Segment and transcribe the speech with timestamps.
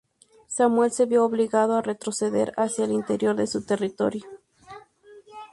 [0.47, 4.23] Samuel se vio obligado a retroceder hacia el interior de su territorio.